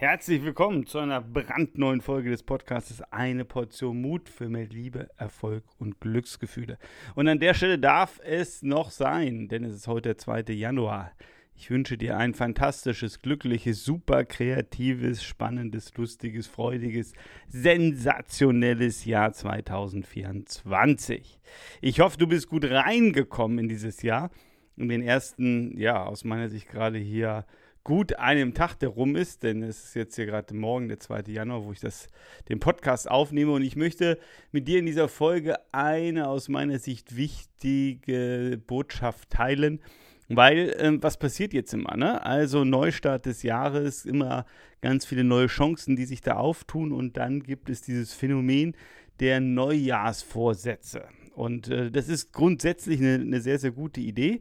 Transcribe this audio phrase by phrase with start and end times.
[0.00, 5.62] Herzlich willkommen zu einer brandneuen Folge des Podcasts Eine Portion Mut für mehr Liebe, Erfolg
[5.78, 6.78] und Glücksgefühle.
[7.16, 10.54] Und an der Stelle darf es noch sein, denn es ist heute der 2.
[10.54, 11.12] Januar.
[11.54, 17.12] Ich wünsche dir ein fantastisches, glückliches, super kreatives, spannendes, lustiges, freudiges,
[17.48, 21.38] sensationelles Jahr 2024.
[21.82, 24.30] Ich hoffe, du bist gut reingekommen in dieses Jahr.
[24.78, 27.44] In den ersten, ja, aus meiner Sicht gerade hier
[27.84, 31.22] gut einem Tag, der rum ist, denn es ist jetzt hier gerade morgen, der 2.
[31.28, 32.08] Januar, wo ich das,
[32.48, 34.18] den Podcast aufnehme und ich möchte
[34.52, 39.80] mit dir in dieser Folge eine aus meiner Sicht wichtige Botschaft teilen,
[40.28, 42.24] weil ähm, was passiert jetzt immer, ne?
[42.24, 44.46] Also Neustart des Jahres, immer
[44.80, 48.76] ganz viele neue Chancen, die sich da auftun und dann gibt es dieses Phänomen
[49.18, 51.04] der Neujahrsvorsätze.
[51.34, 54.40] Und äh, das ist grundsätzlich eine, eine sehr, sehr gute Idee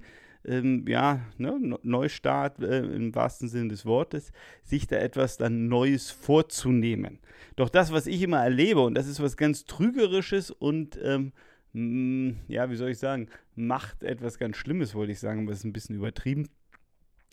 [0.49, 4.31] ähm, ja, ne, Neustart äh, im wahrsten Sinne des Wortes,
[4.63, 7.19] sich da etwas dann Neues vorzunehmen.
[7.55, 11.31] Doch das, was ich immer erlebe, und das ist was ganz Trügerisches und ähm,
[11.73, 15.59] mh, ja, wie soll ich sagen, macht etwas ganz Schlimmes, wollte ich sagen, aber es
[15.59, 16.49] ist ein bisschen übertrieben.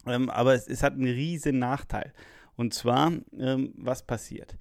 [0.07, 2.13] Ähm, aber es, es, hat einen riesen Nachteil.
[2.55, 4.57] Und zwar, ähm, was passiert?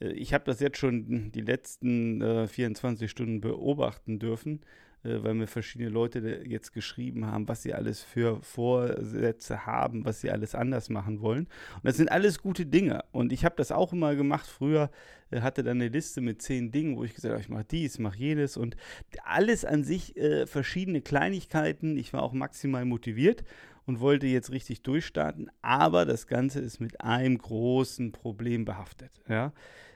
[0.00, 4.60] Äh, ich habe das jetzt schon die letzten äh, 24 Stunden beobachten dürfen
[5.04, 10.30] weil mir verschiedene Leute jetzt geschrieben haben, was sie alles für Vorsätze haben, was sie
[10.30, 11.46] alles anders machen wollen.
[11.74, 13.04] Und das sind alles gute Dinge.
[13.12, 14.46] Und ich habe das auch immer gemacht.
[14.46, 14.90] Früher
[15.30, 17.98] äh, hatte dann eine Liste mit zehn Dingen, wo ich gesagt habe, ich mache dies,
[17.98, 18.76] mache jenes und
[19.24, 21.96] alles an sich äh, verschiedene Kleinigkeiten.
[21.98, 23.44] Ich war auch maximal motiviert
[23.86, 25.50] und wollte jetzt richtig durchstarten.
[25.60, 29.20] Aber das Ganze ist mit einem großen Problem behaftet.
[29.28, 29.52] Ja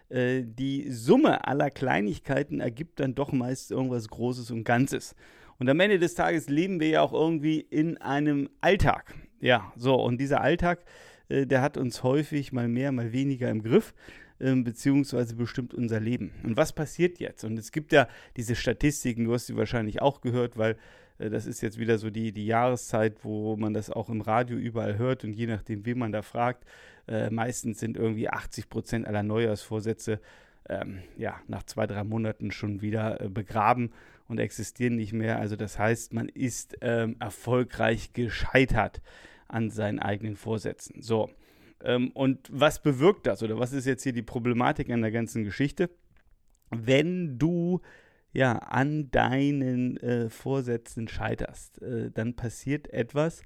[0.08, 5.14] äh, die Summe aller Kleinigkeiten ergibt dann doch meist irgendwas Großes und Ganzes.
[5.58, 9.14] Und am Ende des Tages leben wir ja auch irgendwie in einem Alltag.
[9.40, 10.84] Ja, so, und dieser Alltag,
[11.28, 13.94] äh, der hat uns häufig mal mehr, mal weniger im Griff
[14.38, 16.30] beziehungsweise bestimmt unser Leben.
[16.44, 17.44] Und was passiert jetzt?
[17.44, 20.76] Und es gibt ja diese Statistiken, du hast sie wahrscheinlich auch gehört, weil
[21.18, 24.56] äh, das ist jetzt wieder so die, die Jahreszeit, wo man das auch im Radio
[24.56, 26.64] überall hört und je nachdem, wen man da fragt,
[27.06, 30.20] äh, meistens sind irgendwie 80 Prozent aller Neujahrsvorsätze
[30.68, 33.92] ähm, ja, nach zwei, drei Monaten schon wieder äh, begraben
[34.28, 35.38] und existieren nicht mehr.
[35.38, 39.00] Also das heißt, man ist ähm, erfolgreich gescheitert
[39.48, 41.00] an seinen eigenen Vorsätzen.
[41.00, 41.30] So,
[41.82, 45.44] ähm, und was bewirkt das oder was ist jetzt hier die Problematik an der ganzen
[45.44, 45.90] Geschichte?
[46.70, 47.80] Wenn du
[48.32, 53.42] ja an deinen äh, Vorsätzen scheiterst, äh, dann passiert etwas,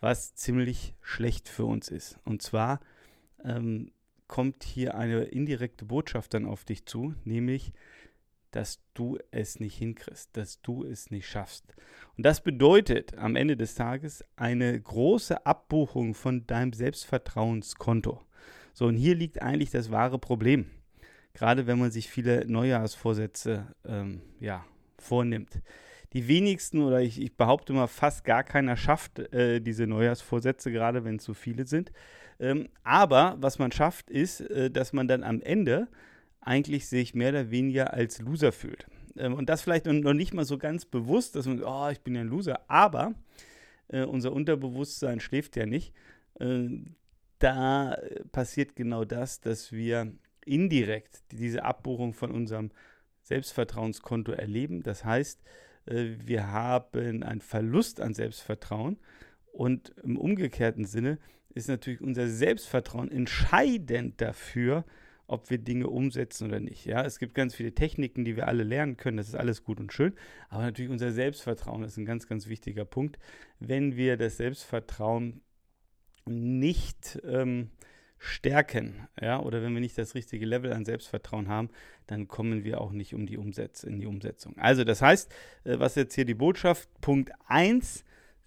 [0.00, 2.18] was ziemlich schlecht für uns ist.
[2.24, 2.80] Und zwar
[3.44, 3.92] ähm,
[4.26, 7.72] kommt hier eine indirekte Botschaft dann auf dich zu, nämlich,
[8.56, 11.74] dass du es nicht hinkriegst, dass du es nicht schaffst.
[12.16, 18.18] Und das bedeutet am Ende des Tages eine große Abbuchung von deinem Selbstvertrauenskonto.
[18.72, 20.70] So, und hier liegt eigentlich das wahre Problem.
[21.34, 24.64] Gerade wenn man sich viele Neujahrsvorsätze ähm, ja,
[24.98, 25.60] vornimmt.
[26.14, 31.04] Die wenigsten oder ich, ich, behaupte mal fast gar keiner schafft äh, diese Neujahrsvorsätze, gerade
[31.04, 31.92] wenn es so viele sind.
[32.40, 35.88] Ähm, aber was man schafft, ist, äh, dass man dann am Ende
[36.46, 38.86] eigentlich sich mehr oder weniger als Loser fühlt.
[39.16, 42.14] Ähm, und das vielleicht noch nicht mal so ganz bewusst, dass man, oh, ich bin
[42.14, 43.14] ja ein Loser, aber
[43.88, 45.92] äh, unser Unterbewusstsein schläft ja nicht.
[46.38, 46.68] Äh,
[47.38, 47.98] da
[48.32, 50.12] passiert genau das, dass wir
[50.46, 52.70] indirekt diese Abbuchung von unserem
[53.22, 54.82] Selbstvertrauenskonto erleben.
[54.82, 55.42] Das heißt,
[55.86, 58.98] äh, wir haben einen Verlust an Selbstvertrauen
[59.52, 61.18] und im umgekehrten Sinne
[61.54, 64.84] ist natürlich unser Selbstvertrauen entscheidend dafür,
[65.26, 66.84] ob wir Dinge umsetzen oder nicht.
[66.84, 69.16] Ja, es gibt ganz viele Techniken, die wir alle lernen können.
[69.16, 70.14] Das ist alles gut und schön.
[70.48, 73.18] Aber natürlich unser Selbstvertrauen ist ein ganz, ganz wichtiger Punkt.
[73.58, 75.40] Wenn wir das Selbstvertrauen
[76.26, 77.70] nicht ähm,
[78.18, 81.70] stärken, ja, oder wenn wir nicht das richtige Level an Selbstvertrauen haben,
[82.06, 84.56] dann kommen wir auch nicht um die Umsetz in die Umsetzung.
[84.58, 85.32] Also, das heißt,
[85.64, 86.88] äh, was jetzt hier die Botschaft?
[87.00, 88.04] Punkt 1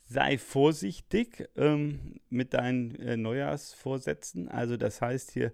[0.10, 4.50] sei vorsichtig ähm, mit deinen äh, Neujahrsvorsätzen.
[4.50, 5.54] Also das heißt, hier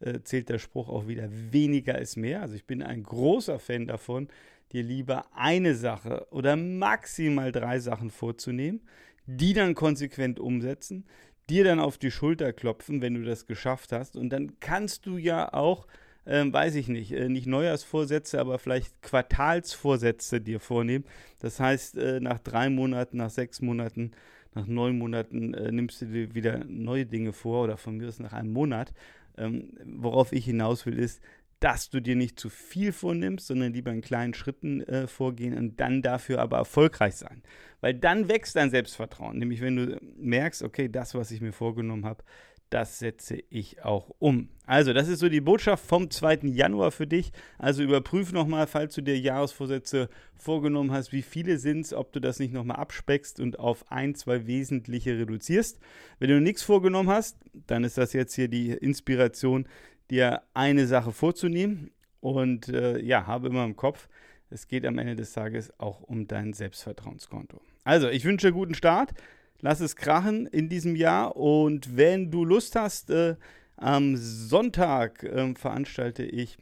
[0.00, 2.42] äh, zählt der Spruch auch wieder, weniger ist mehr.
[2.42, 4.28] Also ich bin ein großer Fan davon,
[4.72, 8.80] dir lieber eine Sache oder maximal drei Sachen vorzunehmen,
[9.26, 11.04] die dann konsequent umsetzen,
[11.48, 14.16] dir dann auf die Schulter klopfen, wenn du das geschafft hast.
[14.16, 15.86] Und dann kannst du ja auch
[16.26, 21.04] ähm, weiß ich nicht, äh, nicht Neujahrsvorsätze, aber vielleicht Quartalsvorsätze dir vornehmen.
[21.40, 24.10] Das heißt, äh, nach drei Monaten, nach sechs Monaten,
[24.56, 28.18] nach neun Monaten äh, nimmst du dir wieder neue Dinge vor oder von mir aus
[28.18, 28.92] nach einem Monat.
[29.36, 31.20] Ähm, worauf ich hinaus will, ist,
[31.60, 35.78] dass du dir nicht zu viel vornimmst, sondern lieber in kleinen Schritten äh, vorgehen und
[35.78, 37.42] dann dafür aber erfolgreich sein.
[37.80, 39.38] Weil dann wächst dein Selbstvertrauen.
[39.38, 42.24] Nämlich wenn du merkst, okay, das, was ich mir vorgenommen habe,
[42.70, 44.48] das setze ich auch um.
[44.66, 46.40] Also, das ist so die Botschaft vom 2.
[46.44, 47.30] Januar für dich.
[47.58, 52.20] Also überprüf nochmal, falls du dir Jahresvorsätze vorgenommen hast, wie viele sind es, ob du
[52.20, 55.78] das nicht nochmal abspeckst und auf ein, zwei wesentliche reduzierst.
[56.18, 57.36] Wenn du nichts vorgenommen hast,
[57.66, 59.68] dann ist das jetzt hier die Inspiration,
[60.10, 61.90] dir eine Sache vorzunehmen.
[62.20, 64.08] Und äh, ja, habe immer im Kopf,
[64.50, 67.60] es geht am Ende des Tages auch um dein Selbstvertrauenskonto.
[67.84, 69.14] Also, ich wünsche guten Start
[69.60, 71.36] lass es krachen in diesem Jahr.
[71.36, 73.36] Und wenn du Lust hast, äh,
[73.76, 76.58] am Sonntag äh, veranstalte ich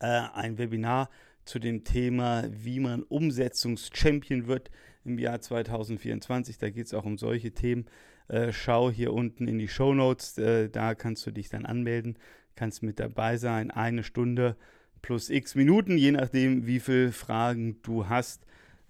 [0.00, 1.10] äh, ein Webinar
[1.44, 4.70] zu dem Thema, wie man Umsetzungschampion wird
[5.04, 6.58] im Jahr 2024.
[6.58, 7.86] Da geht es auch um solche Themen.
[8.28, 12.16] Äh, schau hier unten in die Show Notes, äh, da kannst du dich dann anmelden,
[12.54, 13.70] kannst mit dabei sein.
[13.70, 14.56] Eine Stunde
[15.02, 18.46] plus x Minuten, je nachdem, wie viele Fragen du hast.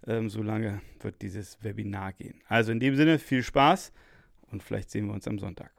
[0.07, 2.41] Ähm, so lange wird dieses Webinar gehen.
[2.49, 3.93] Also in dem Sinne viel Spaß
[4.51, 5.73] und vielleicht sehen wir uns am Sonntag.